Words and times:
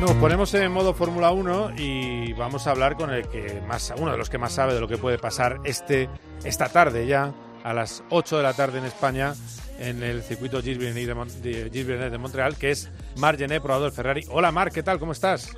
Nos 0.00 0.12
ponemos 0.14 0.54
en 0.54 0.72
modo 0.72 0.94
Fórmula 0.94 1.30
1 1.30 1.72
y 1.76 2.32
vamos 2.32 2.66
a 2.66 2.70
hablar 2.70 2.96
con 2.96 3.10
el 3.10 3.28
que 3.28 3.60
más, 3.68 3.92
uno 3.98 4.10
de 4.10 4.16
los 4.16 4.30
que 4.30 4.38
más 4.38 4.54
sabe 4.54 4.72
de 4.72 4.80
lo 4.80 4.88
que 4.88 4.96
puede 4.96 5.18
pasar 5.18 5.58
este, 5.64 6.08
esta 6.42 6.70
tarde 6.70 7.06
ya, 7.06 7.34
a 7.64 7.74
las 7.74 8.02
8 8.08 8.38
de 8.38 8.42
la 8.42 8.54
tarde 8.54 8.78
en 8.78 8.86
España, 8.86 9.34
en 9.78 10.02
el 10.02 10.22
circuito 10.22 10.62
Gilles 10.62 10.78
Villeneuve 10.78 12.08
de, 12.08 12.18
Montreal, 12.18 12.56
que 12.56 12.70
es 12.70 12.90
Marc 13.18 13.38
Gené, 13.38 13.60
probador 13.60 13.90
del 13.90 13.92
Ferrari. 13.92 14.24
Hola 14.30 14.50
Marc, 14.50 14.72
¿qué 14.72 14.82
tal? 14.82 14.98
¿Cómo 14.98 15.12
estás? 15.12 15.54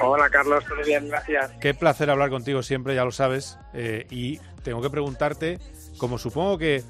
Hola 0.00 0.28
Carlos, 0.28 0.64
todo 0.64 0.84
bien, 0.84 1.08
gracias. 1.08 1.52
Qué 1.60 1.72
placer 1.72 2.10
hablar 2.10 2.30
contigo 2.30 2.64
siempre, 2.64 2.96
ya 2.96 3.04
lo 3.04 3.12
sabes. 3.12 3.60
Eh, 3.74 4.08
y 4.10 4.40
tengo 4.64 4.82
que 4.82 4.90
preguntarte, 4.90 5.60
como 5.98 6.18
supongo 6.18 6.58
que 6.58 6.82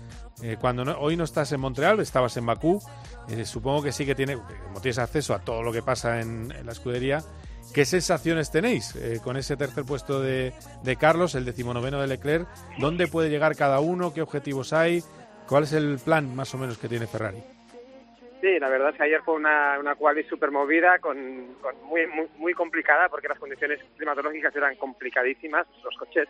eh, 0.42 0.56
cuando 0.60 0.82
hoy 0.98 1.16
no 1.16 1.24
estás 1.24 1.52
en 1.52 1.60
Montreal, 1.60 2.00
estabas 2.00 2.36
en 2.36 2.46
Bakú, 2.46 2.80
eh, 3.28 3.44
supongo 3.44 3.82
que 3.82 3.92
sí 3.92 4.06
que 4.06 4.14
tiene, 4.14 4.36
como 4.36 4.80
tienes 4.80 4.98
acceso 4.98 5.34
a 5.34 5.40
todo 5.40 5.62
lo 5.62 5.72
que 5.72 5.82
pasa 5.82 6.20
en, 6.20 6.48
la 6.64 6.72
escudería, 6.72 7.20
¿qué 7.74 7.84
sensaciones 7.84 8.50
tenéis 8.50 8.98
con 9.22 9.36
ese 9.36 9.56
tercer 9.56 9.84
puesto 9.84 10.20
de, 10.20 10.52
Carlos, 10.98 11.34
el 11.34 11.44
decimonoveno 11.44 12.00
de 12.00 12.06
Leclerc? 12.06 12.48
¿Dónde 12.78 13.08
puede 13.08 13.30
llegar 13.30 13.56
cada 13.56 13.80
uno? 13.80 14.14
¿Qué 14.14 14.22
objetivos 14.22 14.72
hay? 14.72 15.02
¿Cuál 15.48 15.64
es 15.64 15.72
el 15.72 15.98
plan 15.98 16.34
más 16.36 16.54
o 16.54 16.58
menos 16.58 16.78
que 16.78 16.88
tiene 16.88 17.06
Ferrari? 17.06 17.42
Sí, 18.40 18.58
la 18.60 18.68
verdad 18.68 18.90
es 18.90 18.96
que 18.96 19.02
ayer 19.02 19.20
fue 19.22 19.34
una, 19.34 19.78
una 19.80 19.96
quali 19.96 20.22
súper 20.24 20.52
movida, 20.52 21.00
con, 21.00 21.56
muy, 21.84 22.06
muy, 22.36 22.54
complicada, 22.54 23.08
porque 23.08 23.26
las 23.26 23.38
condiciones 23.38 23.80
climatológicas 23.96 24.54
eran 24.54 24.76
complicadísimas, 24.76 25.66
los 25.82 25.96
coches 25.96 26.28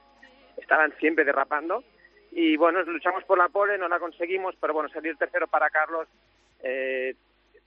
estaban 0.56 0.92
siempre 0.98 1.24
derrapando. 1.24 1.84
Y 2.32 2.56
bueno, 2.56 2.82
luchamos 2.82 3.24
por 3.24 3.38
la 3.38 3.48
pole, 3.48 3.78
no 3.78 3.88
la 3.88 3.98
conseguimos, 3.98 4.54
pero 4.60 4.74
bueno, 4.74 4.88
salir 4.90 5.16
tercero 5.16 5.46
para 5.46 5.70
Carlos 5.70 6.06
eh, 6.62 7.14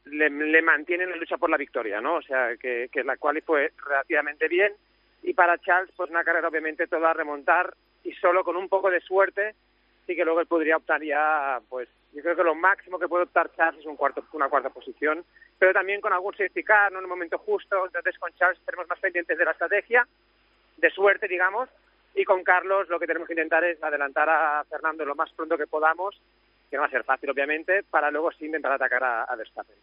le, 0.06 0.30
le, 0.30 0.62
mantiene 0.62 1.04
en 1.04 1.12
la 1.12 1.16
lucha 1.16 1.38
por 1.38 1.50
la 1.50 1.58
victoria, 1.58 2.00
¿no? 2.02 2.16
O 2.16 2.22
sea, 2.22 2.56
que, 2.58 2.90
que 2.92 3.04
la 3.04 3.18
quali 3.18 3.42
fue 3.42 3.72
relativamente 3.86 4.48
bien. 4.48 4.74
Y 5.24 5.34
para 5.34 5.58
Charles, 5.58 5.92
pues 5.96 6.10
una 6.10 6.24
carrera 6.24 6.48
obviamente 6.48 6.88
toda 6.88 7.12
a 7.12 7.13
remontar 7.13 7.74
y 8.04 8.13
solo 8.13 8.44
con 8.44 8.55
un 8.55 8.70
poco 8.70 8.90
de 8.90 9.02
suerte 9.02 9.55
sí 10.05 10.16
que 10.16 10.26
luego 10.26 10.41
él 10.41 10.48
podría 10.48 10.78
optar 10.78 11.02
ya, 11.04 11.60
pues 11.70 11.88
yo 12.13 12.22
creo 12.22 12.35
que 12.35 12.44
lo 12.44 12.55
máximo 12.55 13.00
que 13.00 13.07
puede 13.07 13.24
optar 13.24 13.52
Charles 13.55 13.80
es 13.80 13.85
un 13.85 13.96
cuarto, 13.96 14.26
una 14.34 14.50
cuarta 14.50 14.70
posición, 14.70 15.24
pero 15.57 15.74
también 15.74 16.02
con 16.02 16.12
algún 16.12 16.34
safety 16.34 16.63
car, 16.63 16.91
¿no? 16.91 17.00
en 17.00 17.05
un 17.05 17.10
momento 17.10 17.38
justo, 17.38 17.85
entonces 17.85 18.18
con 18.18 18.34
Charles 18.34 18.60
tenemos 18.66 18.88
más 18.88 19.00
pendientes 19.00 19.38
de 19.38 19.46
la 19.46 19.52
estrategia, 19.52 20.07
de 20.78 20.90
suerte, 20.90 21.28
digamos, 21.28 21.70
y 22.15 22.23
con 22.26 22.43
Carlos 22.43 22.90
lo 22.90 22.99
que 22.99 23.07
tenemos 23.07 23.27
que 23.27 23.34
intentar 23.34 23.63
es 23.63 23.81
adelantar 23.81 24.29
a 24.29 24.63
Fernando 24.70 25.05
lo 25.05 25.15
más 25.15 25.31
pronto 25.34 25.57
que 25.57 25.67
podamos, 25.67 26.20
que 26.70 26.77
no 26.77 26.81
va 26.81 26.87
a 26.87 26.91
ser 26.91 27.04
fácil 27.04 27.29
obviamente, 27.29 27.84
para 27.84 28.12
luego 28.12 28.31
sí 28.31 28.45
intentar 28.45 28.71
atacar 28.71 29.04
a, 29.04 29.23
a 29.23 29.35
Verstappen. 29.35 29.76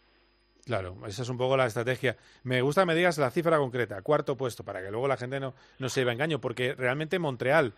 Claro, 0.65 0.97
esa 1.07 1.23
es 1.23 1.29
un 1.29 1.37
poco 1.37 1.57
la 1.57 1.65
estrategia. 1.65 2.15
Me 2.43 2.61
gusta 2.61 2.83
que 2.83 2.87
me 2.87 2.95
digas 2.95 3.17
la 3.17 3.31
cifra 3.31 3.57
concreta, 3.57 4.01
cuarto 4.03 4.37
puesto, 4.37 4.63
para 4.63 4.83
que 4.83 4.91
luego 4.91 5.07
la 5.07 5.17
gente 5.17 5.39
no, 5.39 5.55
no 5.79 5.89
se 5.89 6.01
lleve 6.01 6.11
engaño, 6.11 6.39
porque 6.39 6.75
realmente 6.75 7.17
Montreal 7.17 7.73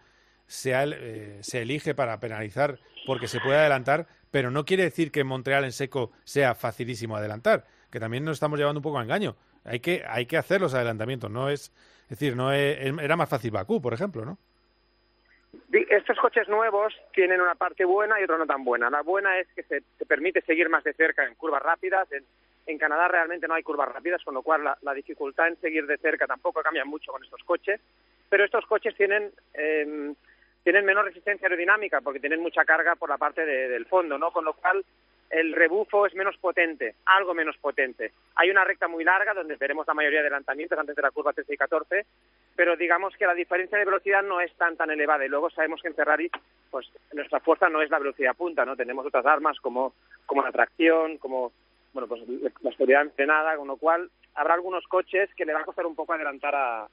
eh, 0.66 1.40
se, 1.42 1.62
elige 1.62 1.96
para 1.96 2.20
penalizar 2.20 2.80
porque 3.06 3.30
se 3.30 3.40
puede 3.40 3.58
adelantar, 3.58 4.08
pero 4.30 4.52
no 4.52 4.66
quiere 4.66 4.84
decir 4.84 5.12
que 5.12 5.24
Montreal 5.24 5.64
en 5.64 5.72
seco 5.72 6.12
sea 6.26 6.54
facilísimo 6.56 7.16
adelantar, 7.16 7.66
que 7.90 8.00
también 8.00 8.26
nos 8.26 8.34
estamos 8.34 8.60
llevando 8.60 8.80
un 8.80 8.84
poco 8.84 9.00
a 9.00 9.04
engaño. 9.04 9.38
Hay 9.64 9.80
que, 9.80 10.04
hay 10.06 10.26
que 10.26 10.38
hacer 10.38 10.60
los 10.60 10.74
adelantamientos, 10.74 11.32
no 11.32 11.50
es, 11.50 11.72
es 12.12 12.20
decir, 12.20 12.36
no 12.36 12.52
era 12.52 13.16
más 13.16 13.30
fácil 13.30 13.52
Bakú, 13.52 13.82
por 13.82 13.94
ejemplo, 13.94 14.26
¿no? 14.26 14.38
Estos 15.72 16.20
coches 16.20 16.50
nuevos 16.50 16.94
tienen 17.14 17.40
una 17.40 17.56
parte 17.56 17.86
buena 17.86 18.20
y 18.20 18.26
otra 18.26 18.38
no 18.38 18.46
tan 18.46 18.66
buena. 18.66 18.90
La 18.90 19.02
buena 19.02 19.40
es 19.40 19.48
que 19.56 19.64
se 19.64 19.82
te 19.98 20.06
permite 20.06 20.42
seguir 20.42 20.68
más 20.68 20.84
de 20.84 20.92
cerca 20.92 21.26
en 21.26 21.36
curvas 21.36 21.62
rápidas. 21.62 22.10
En, 22.12 22.78
Canadá 22.78 23.08
realmente 23.08 23.48
no 23.48 23.54
hay 23.54 23.64
curvas 23.64 23.88
rápidas, 23.94 24.22
con 24.26 24.34
lo 24.34 24.42
cual 24.42 24.62
la, 24.82 24.94
dificultad 24.94 25.48
en 25.48 25.62
seguir 25.62 25.86
de 25.88 25.98
cerca 25.98 26.28
tampoco 26.28 26.62
cambia 26.62 26.84
mucho 26.84 27.14
con 27.14 27.24
estos 27.24 27.44
coches. 27.44 27.80
Pero 28.28 28.44
estos 28.44 28.66
coches 28.66 28.94
tienen 28.96 29.32
eh, 29.54 30.14
tienen 30.64 30.86
menos 30.86 31.06
resistencia 31.06 31.46
aerodinámica 31.46 32.02
porque 32.02 32.20
tienen 32.20 32.42
mucha 32.42 32.66
carga 32.66 32.96
por 32.96 33.08
la 33.08 33.18
parte 33.18 33.46
del 33.46 33.86
fondo, 33.86 34.18
¿no? 34.18 34.32
Con 34.32 34.44
lo 34.44 34.54
cual 34.54 34.84
el 35.32 35.54
rebufo 35.54 36.06
es 36.06 36.14
menos 36.14 36.38
potente, 36.38 36.96
algo 37.06 37.34
menos 37.34 37.58
potente. 37.58 38.12
Hay 38.36 38.50
una 38.50 38.64
recta 38.64 38.88
muy 38.88 39.04
larga 39.04 39.34
donde 39.34 39.56
veremos 39.56 39.88
la 39.88 39.94
mayoría 39.94 40.22
de 40.22 40.28
adelantamientos 40.28 40.78
antes 40.78 40.96
de 40.96 41.02
la 41.02 41.12
curva 41.12 41.34
13 41.34 41.54
y 41.54 41.58
14, 41.58 42.06
pero 42.56 42.76
digamos 42.76 43.16
que 43.16 43.26
la 43.26 43.34
diferencia 43.34 43.78
de 43.78 43.86
velocidad 43.86 44.24
no 44.24 44.42
es 44.42 44.54
tan 44.56 44.76
tan 44.76 44.92
elevada 44.92 45.26
y 45.26 45.30
luego 45.30 45.50
sabemos 45.50 45.82
que 45.82 45.88
en 45.88 45.96
Ferrari 45.96 46.30
pues 46.70 46.92
nuestra 47.14 47.40
fuerza 47.40 47.70
no 47.70 47.82
es 47.82 47.90
la 47.90 48.00
velocidad 48.00 48.36
punta, 48.36 48.66
¿no? 48.66 48.76
Tenemos 48.76 49.06
otras 49.06 49.26
armas 49.26 49.58
como 49.60 49.94
como 50.26 50.44
la 50.44 50.52
tracción, 50.52 51.18
como 51.18 51.52
bueno, 51.94 52.08
pues 52.08 52.22
la 52.62 52.72
seguridad 52.72 53.02
entrenada, 53.02 53.58
con 53.58 53.68
lo 53.68 53.78
cual 53.78 54.10
habrá 54.36 54.54
algunos 54.54 54.86
coches 54.88 55.30
que 55.36 55.46
le 55.46 55.54
va 55.54 55.62
a 55.62 55.66
costar 55.66 55.86
un 55.86 55.96
poco 55.96 56.14
adelantar 56.14 56.56
a, 56.56 56.88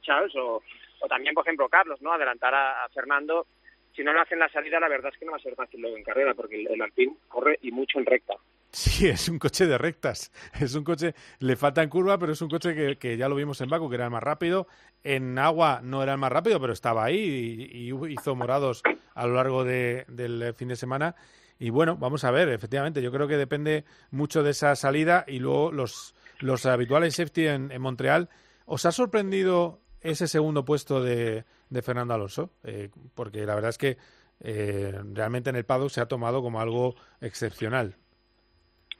Charles 0.00 0.34
o, 0.36 0.62
también, 1.08 1.34
por 1.34 1.44
ejemplo, 1.44 1.68
Carlos, 1.68 2.00
¿no? 2.02 2.12
Adelantar 2.12 2.54
a, 2.54 2.88
Fernando. 2.94 3.46
Si 3.94 4.02
no 4.02 4.12
lo 4.12 4.20
hacen 4.20 4.38
la 4.38 4.48
salida, 4.48 4.80
la 4.80 4.88
verdad 4.88 5.12
es 5.12 5.18
que 5.18 5.24
no 5.24 5.32
va 5.32 5.38
a 5.38 5.40
ser 5.40 5.54
fácil 5.54 5.80
luego 5.80 5.96
en 5.96 6.02
carrera, 6.02 6.34
porque 6.34 6.64
el, 6.64 6.82
Alpine 6.82 7.16
corre 7.28 7.58
y 7.62 7.70
mucho 7.70 7.98
en 7.98 8.06
recta. 8.06 8.34
Sí, 8.70 9.06
es 9.08 9.28
un 9.28 9.38
coche 9.38 9.66
de 9.66 9.78
rectas. 9.78 10.32
Es 10.60 10.74
un 10.74 10.84
coche, 10.84 11.14
le 11.38 11.56
falta 11.56 11.82
en 11.82 11.88
curva, 11.88 12.18
pero 12.18 12.32
es 12.32 12.42
un 12.42 12.48
coche 12.48 12.96
que, 12.96 13.16
ya 13.16 13.28
lo 13.28 13.36
vimos 13.36 13.60
en 13.60 13.68
Baku, 13.68 13.88
que 13.88 13.94
era 13.96 14.06
el 14.06 14.10
más 14.10 14.22
rápido. 14.22 14.66
En 15.04 15.38
agua 15.38 15.80
no 15.82 16.02
era 16.02 16.12
el 16.12 16.18
más 16.18 16.32
rápido, 16.32 16.60
pero 16.60 16.72
estaba 16.72 17.04
ahí 17.04 17.68
y, 17.72 18.12
hizo 18.12 18.34
morados 18.34 18.82
a 19.14 19.26
lo 19.26 19.34
largo 19.34 19.64
del 19.64 20.54
fin 20.54 20.68
de 20.68 20.76
semana. 20.76 21.14
Y 21.58 21.70
bueno, 21.70 21.96
vamos 21.96 22.24
a 22.24 22.30
ver, 22.30 22.48
efectivamente, 22.48 23.00
yo 23.00 23.12
creo 23.12 23.28
que 23.28 23.36
depende 23.36 23.84
mucho 24.10 24.42
de 24.42 24.50
esa 24.50 24.74
salida 24.74 25.24
y 25.26 25.38
luego 25.38 25.70
los, 25.70 26.14
los 26.40 26.66
habituales 26.66 27.14
safety 27.14 27.46
en, 27.46 27.80
Montreal. 27.80 28.28
¿Os 28.66 28.86
ha 28.86 28.92
sorprendido 28.92 29.80
ese 30.04 30.28
segundo 30.28 30.64
puesto 30.64 31.02
de, 31.02 31.44
de 31.70 31.82
Fernando 31.82 32.14
Alonso? 32.14 32.50
Eh, 32.62 32.90
porque 33.14 33.44
la 33.44 33.54
verdad 33.54 33.70
es 33.70 33.78
que 33.78 33.96
eh, 34.40 34.92
realmente 35.12 35.50
en 35.50 35.56
el 35.56 35.64
paddock 35.64 35.90
se 35.90 36.00
ha 36.00 36.06
tomado 36.06 36.42
como 36.42 36.60
algo 36.60 36.94
excepcional. 37.20 37.96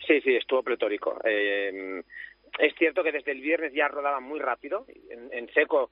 Sí, 0.07 0.21
sí, 0.23 0.35
estuvo 0.35 0.63
pletórico. 0.63 1.21
Eh, 1.25 2.03
es 2.59 2.75
cierto 2.77 3.03
que 3.05 3.13
desde 3.13 3.33
el 3.33 3.41
viernes 3.41 3.73
ya 3.73 3.89
rodaba 3.89 4.21
muy 4.21 4.41
rápido. 4.41 4.87
En, 5.11 5.49
seco, 5.53 5.91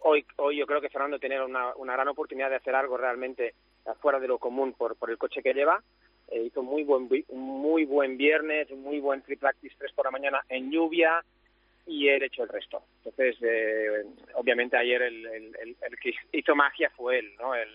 hoy, 0.00 0.24
hoy 0.36 0.58
yo 0.58 0.66
creo 0.66 0.80
que 0.80 0.88
Fernando 0.88 1.18
tiene 1.18 1.42
una, 1.42 1.72
gran 1.76 2.08
oportunidad 2.08 2.50
de 2.50 2.56
hacer 2.56 2.74
algo 2.74 2.96
realmente 2.96 3.54
fuera 4.00 4.20
de 4.20 4.28
lo 4.28 4.38
común 4.38 4.74
por, 4.74 4.96
por 4.96 5.10
el 5.10 5.18
coche 5.18 5.42
que 5.42 5.54
lleva. 5.54 5.82
Eh, 6.30 6.44
hizo 6.44 6.62
muy 6.62 6.84
buen 6.84 7.08
muy 7.32 7.84
buen 7.84 8.16
viernes, 8.16 8.70
muy 8.70 9.00
buen 9.00 9.22
free 9.22 9.36
practice 9.36 9.74
3 9.78 9.92
por 9.92 10.04
la 10.04 10.10
mañana 10.12 10.44
en 10.48 10.70
lluvia 10.70 11.24
y 11.90 12.08
él 12.08 12.22
hecho 12.22 12.44
el 12.44 12.48
resto. 12.48 12.84
Entonces, 12.98 13.36
eh, 13.42 14.04
obviamente 14.34 14.76
ayer 14.76 15.02
el, 15.02 15.76
que 16.00 16.14
hizo 16.32 16.54
magia 16.54 16.88
fue 16.90 17.18
él, 17.18 17.34
¿no? 17.38 17.54
El, 17.54 17.68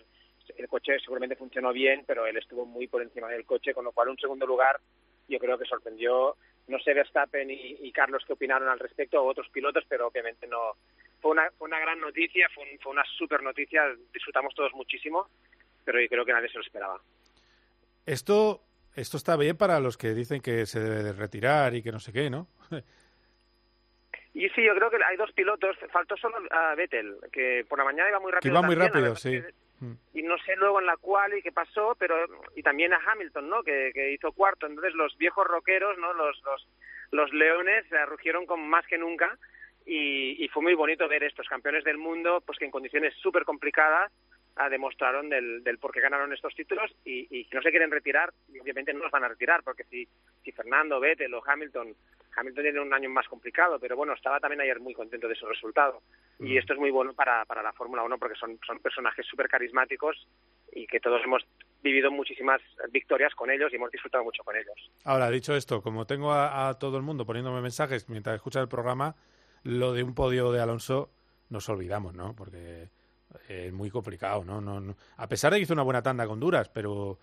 coche 0.69 0.99
seguramente 0.99 1.35
funcionó 1.35 1.73
bien, 1.73 2.03
pero 2.07 2.25
él 2.25 2.37
estuvo 2.37 2.65
muy 2.65 2.87
por 2.87 3.01
encima 3.01 3.27
del 3.29 3.45
coche, 3.45 3.73
con 3.73 3.83
lo 3.83 3.91
cual 3.91 4.09
un 4.09 4.17
segundo 4.17 4.45
lugar 4.45 4.79
yo 5.27 5.39
creo 5.39 5.57
que 5.57 5.65
sorprendió, 5.65 6.35
no 6.67 6.79
sé 6.79 6.93
Verstappen 6.93 7.49
y, 7.49 7.91
Carlos 7.91 8.23
qué 8.25 8.33
opinaron 8.33 8.69
al 8.69 8.79
respecto, 8.79 9.21
o 9.21 9.27
otros 9.27 9.49
pilotos, 9.49 9.83
pero 9.87 10.07
obviamente 10.07 10.47
no. 10.47 10.75
Fue 11.21 11.31
una, 11.31 11.49
fue 11.57 11.67
una 11.67 11.79
gran 11.79 11.99
noticia, 11.99 12.47
fue, 12.53 12.65
fue 12.81 12.91
una 12.91 13.03
super 13.17 13.41
noticia, 13.41 13.83
disfrutamos 14.13 14.53
todos 14.53 14.73
muchísimo, 14.73 15.27
pero 15.83 15.99
yo 15.99 16.07
creo 16.07 16.25
que 16.25 16.33
nadie 16.33 16.49
se 16.49 16.57
lo 16.57 16.63
esperaba. 16.63 17.01
Esto, 18.05 18.61
esto 18.95 19.17
está 19.17 19.35
bien 19.35 19.57
para 19.57 19.79
los 19.79 19.97
que 19.97 20.13
dicen 20.13 20.41
que 20.41 20.65
se 20.65 20.79
debe 20.79 21.03
de 21.03 21.13
retirar 21.13 21.73
y 21.73 21.81
que 21.81 21.91
no 21.91 21.99
sé 21.99 22.13
qué, 22.13 22.29
¿no? 22.29 22.47
Y 24.35 24.49
sí, 24.49 24.63
yo 24.63 24.75
creo 24.75 24.91
que 24.91 24.97
hay 25.01 25.15
dos 25.15 25.31
pilotos. 25.31 25.77
Faltó 25.93 26.17
solo 26.17 26.35
a 26.51 26.75
Vettel, 26.75 27.15
que 27.31 27.65
por 27.69 27.79
la 27.79 27.85
mañana 27.85 28.09
iba 28.09 28.19
muy 28.19 28.33
rápido. 28.33 28.51
iba 28.53 28.61
muy 28.61 28.75
rápido, 28.75 29.15
sí. 29.15 29.41
Mm. 29.79 29.93
Y 30.13 30.23
no 30.23 30.37
sé 30.39 30.57
luego 30.57 30.81
en 30.81 30.85
la 30.85 30.97
cual 30.97 31.37
y 31.37 31.41
qué 31.41 31.53
pasó, 31.53 31.95
pero 31.97 32.15
y 32.53 32.61
también 32.61 32.93
a 32.93 32.99
Hamilton, 32.99 33.49
¿no? 33.49 33.63
Que, 33.63 33.91
que 33.93 34.11
hizo 34.11 34.33
cuarto. 34.33 34.67
Entonces 34.67 34.93
los 34.93 35.17
viejos 35.17 35.47
rockeros, 35.47 35.97
¿no? 35.97 36.13
Los 36.13 36.41
los, 36.43 36.67
los 37.11 37.33
leones 37.33 37.85
rugieron 38.07 38.45
con 38.45 38.67
más 38.67 38.85
que 38.87 38.97
nunca 38.97 39.37
y, 39.85 40.43
y 40.43 40.49
fue 40.49 40.63
muy 40.63 40.73
bonito 40.73 41.07
ver 41.07 41.23
estos 41.23 41.47
campeones 41.47 41.85
del 41.85 41.97
mundo, 41.97 42.43
pues 42.45 42.59
que 42.59 42.65
en 42.65 42.71
condiciones 42.71 43.13
súper 43.21 43.45
complicadas 43.45 44.11
demostraron 44.69 45.29
del, 45.29 45.63
del 45.63 45.77
por 45.77 45.91
qué 45.91 45.99
ganaron 45.99 46.31
estos 46.33 46.55
títulos 46.55 46.89
y, 47.03 47.47
no 47.51 47.61
se 47.61 47.69
quieren 47.69 47.91
retirar, 47.91 48.33
y 48.51 48.59
obviamente 48.59 48.93
no 48.93 49.03
los 49.03 49.11
van 49.11 49.23
a 49.23 49.27
retirar, 49.27 49.63
porque 49.63 49.83
si, 49.85 50.07
si 50.43 50.51
Fernando, 50.51 50.99
Vettel 50.99 51.33
o 51.33 51.43
Hamilton, 51.45 51.93
Hamilton 52.35 52.63
tiene 52.63 52.79
un 52.79 52.93
año 52.93 53.09
más 53.09 53.27
complicado, 53.27 53.79
pero 53.79 53.95
bueno, 53.95 54.13
estaba 54.13 54.39
también 54.39 54.61
ayer 54.61 54.79
muy 54.79 54.93
contento 54.93 55.27
de 55.27 55.35
su 55.35 55.45
resultado. 55.45 56.01
Y 56.39 56.55
mm. 56.55 56.57
esto 56.57 56.73
es 56.73 56.79
muy 56.79 56.91
bueno 56.91 57.13
para, 57.13 57.45
para 57.45 57.61
la 57.61 57.73
Fórmula 57.73 58.03
1 58.03 58.17
porque 58.17 58.35
son, 58.35 58.59
son 58.65 58.79
personajes 58.79 59.25
súper 59.25 59.47
carismáticos 59.47 60.27
y 60.71 60.87
que 60.87 60.99
todos 60.99 61.21
hemos 61.23 61.45
vivido 61.81 62.11
muchísimas 62.11 62.61
victorias 62.91 63.33
con 63.35 63.51
ellos 63.51 63.71
y 63.71 63.75
hemos 63.75 63.91
disfrutado 63.91 64.23
mucho 64.23 64.43
con 64.43 64.55
ellos. 64.55 64.91
Ahora, 65.03 65.29
dicho 65.29 65.55
esto, 65.55 65.81
como 65.81 66.05
tengo 66.05 66.31
a, 66.31 66.69
a 66.69 66.79
todo 66.79 66.97
el 66.97 67.03
mundo 67.03 67.25
poniéndome 67.25 67.61
mensajes 67.61 68.09
mientras 68.09 68.35
escucha 68.35 68.61
el 68.61 68.67
programa, 68.67 69.15
lo 69.63 69.93
de 69.93 70.03
un 70.03 70.15
podio 70.15 70.51
de 70.51 70.61
Alonso 70.61 71.11
nos 71.49 71.69
olvidamos, 71.69 72.13
¿no? 72.15 72.35
Porque 72.35 72.89
es 73.47 73.71
muy 73.73 73.89
complicado, 73.89 74.43
¿no? 74.43 74.61
No, 74.61 74.79
¿no? 74.79 74.95
A 75.17 75.27
pesar 75.27 75.51
de 75.51 75.59
que 75.59 75.63
hizo 75.63 75.73
una 75.73 75.83
buena 75.83 76.01
tanda 76.01 76.27
con 76.27 76.39
Duras, 76.39 76.69
pero 76.69 77.19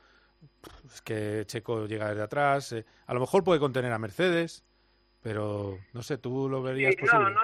es 0.87 1.03
que 1.03 1.45
Checo 1.47 1.87
llega 1.87 2.11
desde 2.11 2.23
atrás. 2.23 2.73
Eh, 2.73 2.85
a 3.07 3.15
lo 3.15 3.21
mejor 3.21 3.45
puede 3.45 3.61
contener 3.61 3.93
a 3.93 3.99
Mercedes, 3.99 4.65
pero 5.23 5.79
no 5.93 6.03
sé, 6.03 6.19
¿tú 6.19 6.49
lo 6.49 6.63
verías 6.63 6.97
posible? 6.97 7.25
No, 7.25 7.31
no, 7.31 7.41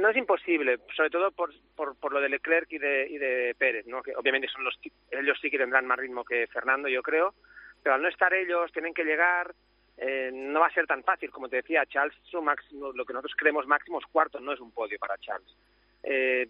no 0.00 0.08
es 0.08 0.16
imposible, 0.16 0.78
sobre 0.96 1.10
todo 1.10 1.30
por, 1.30 1.52
por, 1.76 1.96
por, 1.96 2.12
lo 2.12 2.20
de 2.20 2.28
Leclerc 2.28 2.70
y 2.72 2.78
de, 2.78 3.06
y 3.08 3.18
de 3.18 3.54
Pérez, 3.58 3.86
¿no? 3.86 4.02
que 4.02 4.14
obviamente 4.16 4.48
son 4.48 4.64
los, 4.64 4.78
ellos 5.10 5.38
sí 5.40 5.50
que 5.50 5.58
tendrán 5.58 5.86
más 5.86 5.98
ritmo 5.98 6.24
que 6.24 6.46
Fernando, 6.46 6.88
yo 6.88 7.02
creo, 7.02 7.34
pero 7.82 7.94
al 7.94 8.02
no 8.02 8.08
estar 8.08 8.32
ellos, 8.32 8.72
tienen 8.72 8.94
que 8.94 9.04
llegar, 9.04 9.54
eh, 9.98 10.30
no 10.32 10.60
va 10.60 10.68
a 10.68 10.74
ser 10.74 10.86
tan 10.86 11.02
fácil, 11.02 11.30
como 11.30 11.48
te 11.48 11.56
decía, 11.56 11.84
Charles, 11.86 12.16
su 12.24 12.40
máximo, 12.40 12.92
lo 12.92 13.04
que 13.04 13.12
nosotros 13.12 13.36
creemos 13.36 13.66
máximo 13.66 13.98
es 13.98 14.06
cuarto, 14.06 14.40
no 14.40 14.52
es 14.52 14.60
un 14.60 14.72
podio 14.72 14.98
para 14.98 15.18
Charles. 15.18 15.56
Eh, 16.02 16.48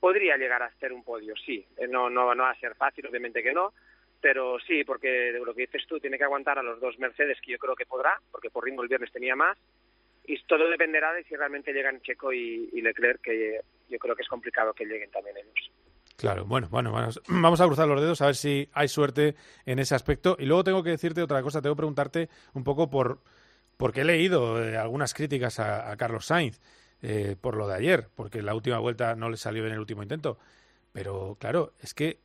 podría 0.00 0.36
llegar 0.36 0.62
a 0.62 0.72
ser 0.78 0.92
un 0.92 1.02
podio, 1.02 1.34
sí, 1.36 1.64
eh, 1.76 1.88
no, 1.88 2.08
no, 2.10 2.26
va 2.26 2.50
a 2.50 2.60
ser 2.60 2.74
fácil, 2.74 3.06
obviamente 3.06 3.42
que 3.42 3.52
no, 3.52 3.72
pero 4.20 4.58
sí, 4.60 4.84
porque 4.84 5.32
lo 5.32 5.54
que 5.54 5.62
dices 5.62 5.86
tú, 5.86 5.98
tiene 6.00 6.18
que 6.18 6.24
aguantar 6.24 6.58
a 6.58 6.62
los 6.62 6.80
dos 6.80 6.98
Mercedes, 6.98 7.38
que 7.40 7.52
yo 7.52 7.58
creo 7.58 7.74
que 7.74 7.86
podrá, 7.86 8.20
porque 8.30 8.50
por 8.50 8.64
ritmo 8.64 8.82
el 8.82 8.88
viernes 8.88 9.12
tenía 9.12 9.36
más, 9.36 9.56
y 10.24 10.40
todo 10.44 10.68
dependerá 10.68 11.12
de 11.14 11.24
si 11.24 11.34
realmente 11.36 11.72
llegan 11.72 12.02
Checo 12.02 12.32
y, 12.32 12.68
y 12.72 12.82
Leclerc, 12.82 13.20
que 13.22 13.60
yo 13.88 13.98
creo 13.98 14.14
que 14.14 14.22
es 14.22 14.28
complicado 14.28 14.74
que 14.74 14.84
lleguen 14.84 15.10
también 15.10 15.36
ellos. 15.38 15.70
Claro, 16.18 16.44
bueno, 16.44 16.68
bueno, 16.68 16.92
vamos 17.28 17.60
a 17.60 17.66
cruzar 17.66 17.86
los 17.86 18.00
dedos 18.00 18.20
a 18.22 18.26
ver 18.26 18.34
si 18.34 18.68
hay 18.72 18.88
suerte 18.88 19.36
en 19.64 19.78
ese 19.78 19.94
aspecto. 19.94 20.36
Y 20.38 20.46
luego 20.46 20.64
tengo 20.64 20.82
que 20.82 20.90
decirte 20.90 21.22
otra 21.22 21.42
cosa, 21.42 21.62
tengo 21.62 21.76
que 21.76 21.78
preguntarte 21.78 22.28
un 22.54 22.64
poco 22.64 22.90
por 22.90 23.20
porque 23.76 24.00
he 24.00 24.04
leído 24.04 24.60
eh, 24.62 24.76
algunas 24.76 25.14
críticas 25.14 25.60
a, 25.60 25.96
Carlos 25.96 26.26
Sainz 26.26 26.60
eh, 27.02 27.36
por 27.40 27.56
lo 27.56 27.68
de 27.68 27.76
ayer, 27.76 28.08
porque 28.14 28.42
la 28.42 28.54
última 28.54 28.78
vuelta 28.78 29.14
no 29.14 29.30
le 29.30 29.36
salió 29.36 29.62
bien 29.62 29.74
el 29.74 29.80
último 29.80 30.02
intento. 30.02 30.38
Pero 30.92 31.36
claro, 31.38 31.72
es 31.80 31.94
que 31.94 32.18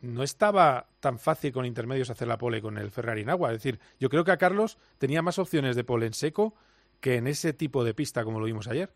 no 0.00 0.22
estaba 0.22 0.86
tan 1.00 1.18
fácil 1.18 1.52
con 1.52 1.64
intermedios 1.64 2.10
hacer 2.10 2.28
la 2.28 2.38
pole 2.38 2.62
con 2.62 2.78
el 2.78 2.90
Ferrari 2.90 3.22
en 3.22 3.30
agua. 3.30 3.52
Es 3.52 3.62
decir, 3.62 3.80
yo 3.98 4.08
creo 4.08 4.24
que 4.24 4.32
a 4.32 4.36
Carlos 4.36 4.78
tenía 4.98 5.22
más 5.22 5.38
opciones 5.38 5.76
de 5.76 5.84
pole 5.84 6.06
en 6.06 6.14
seco 6.14 6.54
que 7.00 7.16
en 7.16 7.26
ese 7.26 7.52
tipo 7.52 7.84
de 7.84 7.94
pista 7.94 8.24
como 8.24 8.40
lo 8.40 8.46
vimos 8.46 8.68
ayer 8.68 8.90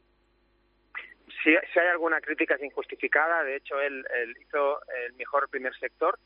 si, 1.42 1.54
si 1.72 1.78
hay 1.78 1.88
alguna 1.88 2.20
crítica 2.20 2.54
es 2.54 2.62
injustificada, 2.62 3.42
de 3.44 3.56
hecho 3.56 3.80
él, 3.80 4.04
hizo 4.40 4.80
el 5.06 5.12
mejor 5.14 5.48
primer 5.48 5.74
sector, 5.78 6.18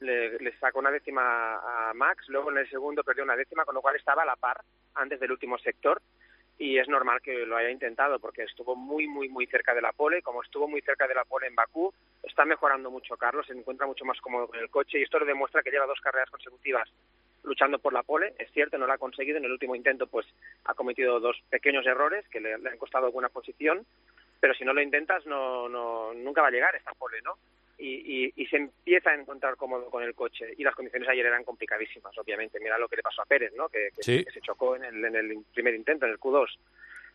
le, 0.00 0.38
le, 0.38 0.56
sacó 0.58 0.80
una 0.80 0.90
décima 0.90 1.90
a 1.90 1.94
Max, 1.94 2.24
luego 2.28 2.50
en 2.50 2.58
el 2.58 2.68
segundo 2.68 3.04
perdió 3.04 3.24
una 3.24 3.36
décima, 3.36 3.64
con 3.64 3.74
lo 3.74 3.82
cual 3.82 3.96
estaba 3.96 4.22
a 4.22 4.26
la 4.26 4.36
par 4.36 4.60
antes 4.94 5.20
del 5.20 5.32
último 5.32 5.58
sector 5.58 6.02
y 6.62 6.78
es 6.78 6.88
normal 6.88 7.20
que 7.20 7.44
lo 7.44 7.56
haya 7.56 7.70
intentado 7.70 8.20
porque 8.20 8.44
estuvo 8.44 8.76
muy, 8.76 9.08
muy, 9.08 9.28
muy 9.28 9.46
cerca 9.48 9.74
de 9.74 9.82
la 9.82 9.92
pole, 9.92 10.22
como 10.22 10.44
estuvo 10.44 10.68
muy 10.68 10.80
cerca 10.80 11.08
de 11.08 11.14
la 11.14 11.24
pole 11.24 11.48
en 11.48 11.56
Bakú, 11.56 11.92
está 12.22 12.44
mejorando 12.44 12.88
mucho 12.88 13.16
Carlos, 13.16 13.48
se 13.48 13.52
encuentra 13.52 13.84
mucho 13.84 14.04
más 14.04 14.20
cómodo 14.20 14.46
con 14.46 14.60
el 14.60 14.70
coche 14.70 15.00
y 15.00 15.02
esto 15.02 15.18
lo 15.18 15.26
demuestra 15.26 15.64
que 15.64 15.72
lleva 15.72 15.86
dos 15.86 16.00
carreras 16.00 16.30
consecutivas 16.30 16.88
luchando 17.42 17.80
por 17.80 17.92
la 17.92 18.04
pole, 18.04 18.34
es 18.38 18.48
cierto, 18.52 18.78
no 18.78 18.86
lo 18.86 18.92
ha 18.92 18.98
conseguido, 18.98 19.38
en 19.38 19.44
el 19.44 19.50
último 19.50 19.74
intento 19.74 20.06
pues 20.06 20.24
ha 20.66 20.74
cometido 20.74 21.18
dos 21.18 21.36
pequeños 21.50 21.84
errores 21.84 22.24
que 22.28 22.40
le, 22.40 22.56
le 22.56 22.70
han 22.70 22.78
costado 22.78 23.06
alguna 23.06 23.28
posición, 23.28 23.84
pero 24.38 24.54
si 24.54 24.64
no 24.64 24.72
lo 24.72 24.80
intentas 24.80 25.26
no, 25.26 25.68
no 25.68 26.14
nunca 26.14 26.42
va 26.42 26.46
a 26.46 26.52
llegar 26.52 26.76
esta 26.76 26.94
pole, 26.94 27.20
¿no? 27.22 27.38
Y, 27.84 28.26
y, 28.26 28.32
y, 28.36 28.46
se 28.46 28.58
empieza 28.58 29.10
a 29.10 29.14
encontrar 29.14 29.56
cómodo 29.56 29.90
con 29.90 30.04
el 30.04 30.14
coche 30.14 30.54
y 30.56 30.62
las 30.62 30.76
condiciones 30.76 31.08
ayer 31.08 31.26
eran 31.26 31.42
complicadísimas, 31.42 32.16
obviamente. 32.16 32.60
Mira 32.60 32.78
lo 32.78 32.86
que 32.88 32.94
le 32.94 33.02
pasó 33.02 33.22
a 33.22 33.26
Pérez, 33.26 33.52
¿no? 33.56 33.68
Que, 33.68 33.88
que, 33.96 34.24
se 34.30 34.40
chocó 34.40 34.76
en 34.76 34.84
el, 34.84 35.04
en 35.04 35.16
el 35.16 35.38
primer 35.52 35.74
intento, 35.74 36.06
en 36.06 36.12
el 36.12 36.20
Q2 36.20 36.46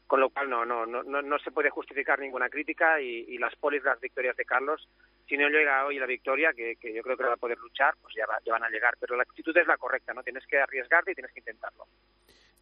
con 0.08 0.22
lo 0.22 0.30
cual 0.30 0.50
no, 0.50 0.66
no, 0.66 0.86
no, 0.86 1.04
no, 1.04 1.40
se 1.40 1.52
puede 1.52 1.70
justificar 1.70 2.18
ninguna 2.18 2.48
crítica 2.48 3.02
y, 3.02 3.26
y 3.28 3.38
las 3.38 3.54
polis, 3.58 3.84
las 3.84 4.00
victorias 4.00 4.38
de 4.38 4.46
Carlos, 4.46 4.88
si 5.28 5.38
no 5.38 5.50
llega 5.50 5.86
hoy 5.86 6.00
la 6.00 6.06
victoria, 6.06 6.54
que, 6.54 6.78
que 6.78 6.94
yo 6.94 7.04
creo 7.04 7.18
que 7.18 7.26
va 7.26 7.34
a 7.34 7.38
poder 7.38 7.58
luchar, 7.58 7.94
pues 8.02 8.16
ya, 8.16 8.26
ya 8.46 8.54
van 8.54 8.64
a 8.64 8.70
llegar, 8.70 8.96
pero 9.00 9.18
la 9.18 9.24
actitud 9.24 9.56
es 9.56 9.68
la 9.68 9.78
correcta, 9.78 10.14
¿no? 10.14 10.24
Tienes 10.24 10.48
que 10.48 10.58
arriesgarte 10.58 11.12
y 11.12 11.16
tienes 11.16 11.34
que 11.34 11.42
intentarlo. 11.42 11.86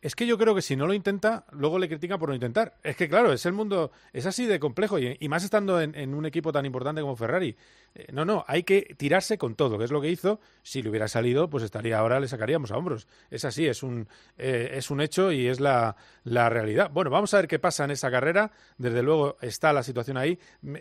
Es 0.05 0.15
que 0.15 0.27
yo 0.27 0.37
creo 0.37 0.53
que 0.53 0.61
si 0.61 0.75
no 0.75 0.85
lo 0.85 0.93
intenta, 0.93 1.45
luego 1.49 1.79
le 1.79 1.87
critican 1.87 2.19
por 2.19 2.29
no 2.29 2.35
intentar. 2.35 2.75
Es 2.83 2.95
que 2.95 3.09
claro, 3.09 3.33
es 3.33 3.43
el 3.47 3.53
mundo, 3.53 3.91
es 4.13 4.27
así 4.27 4.45
de 4.45 4.59
complejo 4.59 4.99
y, 4.99 5.17
más 5.29 5.43
estando 5.43 5.81
en, 5.81 6.13
un 6.13 6.27
equipo 6.27 6.51
tan 6.51 6.63
importante 6.63 7.01
como 7.01 7.15
Ferrari. 7.15 7.55
Eh, 7.95 8.09
no, 8.13 8.23
no, 8.23 8.45
hay 8.47 8.61
que 8.61 8.93
tirarse 8.99 9.39
con 9.39 9.55
todo, 9.55 9.79
que 9.79 9.85
es 9.85 9.89
lo 9.89 10.01
que 10.01 10.11
hizo. 10.11 10.39
Si 10.61 10.83
le 10.83 10.91
hubiera 10.91 11.07
salido, 11.07 11.49
pues 11.49 11.63
estaría 11.63 11.97
ahora, 11.97 12.19
le 12.19 12.27
sacaríamos 12.27 12.69
a 12.69 12.77
hombros. 12.77 13.07
Es 13.31 13.45
así, 13.45 13.65
es 13.65 13.81
un, 13.81 14.07
eh, 14.37 14.73
es 14.73 14.91
un 14.91 15.01
hecho 15.01 15.31
y 15.31 15.47
es 15.47 15.59
la, 15.59 15.95
la 16.23 16.49
realidad. 16.49 16.91
Bueno, 16.93 17.09
vamos 17.09 17.33
a 17.33 17.37
ver 17.37 17.47
qué 17.47 17.57
pasa 17.57 17.85
en 17.85 17.89
esa 17.89 18.11
carrera. 18.11 18.51
Desde 18.77 19.01
luego 19.01 19.37
está 19.41 19.73
la 19.73 19.81
situación 19.81 20.17
ahí. 20.17 20.37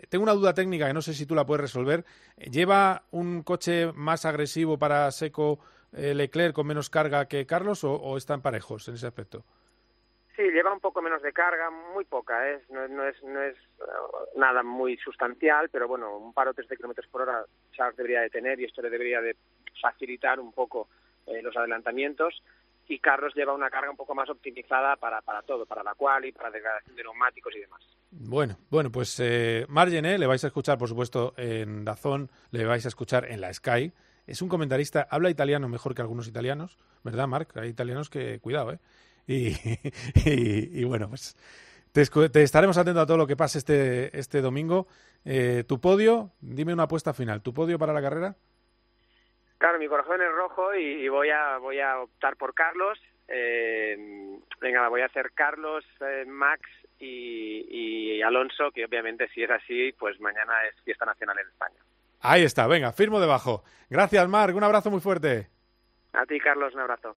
tengo 0.07 0.21
una 0.21 0.33
duda 0.33 0.53
técnica 0.53 0.85
que 0.85 0.93
no 0.93 1.01
sé 1.01 1.15
si 1.15 1.25
tú 1.25 1.33
la 1.33 1.47
puedes 1.47 1.61
resolver. 1.61 2.05
¿Lleva 2.37 3.05
un 3.09 3.41
coche 3.41 3.91
más 3.91 4.23
agresivo 4.23 4.77
para 4.77 5.09
Seco? 5.09 5.61
Eh, 5.95 6.13
Leclerc 6.13 6.53
con 6.53 6.67
menos 6.67 6.89
carga 6.89 7.27
que 7.27 7.45
Carlos 7.45 7.83
o, 7.83 8.17
están 8.17 8.41
parejos 8.41 8.87
en 8.87 8.95
ese 8.95 9.07
aspecto? 9.07 9.43
Sí, 10.35 10.41
lleva 10.41 10.73
un 10.73 10.81
poco 10.81 11.01
menos 11.01 11.21
de 11.21 11.31
carga, 11.31 11.69
muy 11.69 12.03
poca, 12.03 12.51
¿eh? 12.51 12.61
no, 12.69 12.85
no, 12.89 13.05
es, 13.05 13.23
no 13.23 13.41
es 13.41 13.55
uh, 13.79 14.37
nada 14.37 14.63
muy 14.63 14.97
sustancial, 14.97 15.69
pero 15.69 15.87
bueno, 15.87 16.17
un 16.17 16.33
paro 16.33 16.51
de 16.51 16.63
3 16.63 16.77
kilómetros 16.77 17.07
por 17.07 17.21
hora 17.21 17.45
Charles 17.71 17.95
debería 17.95 18.19
de 18.19 18.29
tener 18.29 18.59
y 18.59 18.65
esto 18.65 18.81
le 18.81 18.89
debería 18.89 19.21
de 19.21 19.37
facilitar 19.81 20.41
un 20.41 20.51
poco 20.51 20.89
eh, 21.27 21.41
los 21.41 21.55
adelantamientos 21.55 22.43
y 22.87 22.99
Carlos 22.99 23.33
lleva 23.33 23.53
una 23.53 23.69
carga 23.69 23.89
un 23.89 23.97
poco 23.97 24.13
más 24.13 24.29
optimizada 24.29 24.97
para, 24.97 25.21
para 25.21 25.41
todo, 25.41 25.65
para 25.65 25.83
la 25.83 25.95
cual 25.95 26.25
y 26.25 26.33
para 26.33 26.51
degradación 26.51 26.95
de 26.95 27.03
neumáticos 27.03 27.55
y 27.55 27.61
demás. 27.61 27.81
Bueno, 28.11 28.57
bueno, 28.69 28.91
pues 28.91 29.19
eh, 29.19 29.65
Margené 29.69 30.17
le 30.17 30.27
vais 30.27 30.43
a 30.43 30.47
escuchar, 30.47 30.77
por 30.77 30.89
supuesto, 30.89 31.33
en 31.37 31.83
Dazón, 31.83 32.29
le 32.51 32.65
vais 32.65 32.85
a 32.85 32.89
escuchar 32.89 33.25
en 33.31 33.41
la 33.41 33.53
Sky, 33.53 33.91
es 34.27 34.41
un 34.41 34.49
comentarista, 34.49 35.07
habla 35.09 35.29
italiano 35.29 35.69
mejor 35.69 35.93
que 35.93 36.01
algunos 36.01 36.27
italianos, 36.27 36.77
¿verdad, 37.03 37.27
Marc? 37.27 37.55
Hay 37.57 37.69
italianos 37.69 38.09
que, 38.09 38.39
cuidado, 38.39 38.73
¿eh? 38.73 38.79
Y, 39.27 40.83
bueno, 40.85 41.09
pues 41.09 41.35
te, 41.91 42.43
estaremos 42.43 42.77
atentos 42.77 43.03
a 43.03 43.05
todo 43.05 43.17
lo 43.17 43.27
que 43.27 43.35
pase 43.35 43.57
este, 43.57 44.17
este 44.17 44.41
domingo. 44.41 44.87
Eh, 45.23 45.63
tu 45.67 45.79
podio, 45.79 46.31
dime 46.41 46.73
una 46.73 46.83
apuesta 46.83 47.13
final, 47.13 47.41
¿tu 47.41 47.53
podio 47.53 47.79
para 47.79 47.93
la 47.93 48.01
carrera? 48.01 48.35
Claro, 49.57 49.79
mi 49.79 49.87
corazón 49.87 50.21
es 50.21 50.31
rojo 50.31 50.75
y, 50.75 51.07
voy, 51.07 51.29
a, 51.29 51.57
voy 51.57 51.79
a 51.79 51.99
optar 51.99 52.35
por 52.35 52.53
Carlos. 52.53 52.99
Eh, 53.27 54.37
venga, 54.61 54.87
voy 54.89 55.01
a 55.01 55.05
hacer 55.05 55.31
Carlos, 55.33 55.83
eh, 56.01 56.25
Max 56.27 56.61
y, 56.99 58.17
y 58.17 58.21
Alonso, 58.21 58.69
que 58.71 58.85
obviamente 58.85 59.27
si 59.29 59.43
es 59.43 59.49
así, 59.49 59.91
pues 59.93 60.19
mañana 60.19 60.53
es 60.67 60.79
fiesta 60.83 61.05
nacional 61.05 61.39
en 61.39 61.47
España. 61.47 61.79
Ahí 62.27 62.43
está, 62.43 62.65
venga, 62.67 62.91
firmo 62.91 63.19
debajo. 63.19 63.63
Gracias, 63.89 64.27
Marc, 64.27 64.55
un 64.55 64.63
abrazo 64.63 64.89
muy 64.89 64.99
fuerte. 65.01 65.49
A 66.13 66.25
ti, 66.25 66.39
Carlos, 66.39 66.73
un 66.73 66.79
abrazo. 66.79 67.13